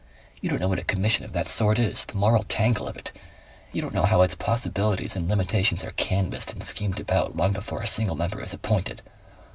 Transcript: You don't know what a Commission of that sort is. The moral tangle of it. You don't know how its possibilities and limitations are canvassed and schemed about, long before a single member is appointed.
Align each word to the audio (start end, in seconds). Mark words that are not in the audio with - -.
You 0.41 0.49
don't 0.49 0.57
know 0.59 0.67
what 0.67 0.79
a 0.79 0.83
Commission 0.83 1.25
of 1.25 1.33
that 1.33 1.47
sort 1.47 1.77
is. 1.77 2.05
The 2.05 2.15
moral 2.17 2.41
tangle 2.41 2.87
of 2.87 2.97
it. 2.97 3.11
You 3.71 3.83
don't 3.83 3.93
know 3.93 4.01
how 4.05 4.23
its 4.23 4.33
possibilities 4.33 5.15
and 5.15 5.29
limitations 5.29 5.83
are 5.83 5.91
canvassed 5.91 6.51
and 6.53 6.63
schemed 6.63 6.99
about, 6.99 7.37
long 7.37 7.53
before 7.53 7.83
a 7.83 7.87
single 7.87 8.15
member 8.15 8.41
is 8.41 8.51
appointed. 8.51 9.03